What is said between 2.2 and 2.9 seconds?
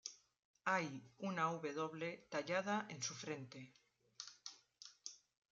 tallada